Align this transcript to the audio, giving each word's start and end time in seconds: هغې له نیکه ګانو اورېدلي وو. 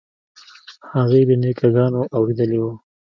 هغې 0.93 1.21
له 1.29 1.35
نیکه 1.41 1.67
ګانو 1.75 2.01
اورېدلي 2.15 2.57
وو. 2.59 2.71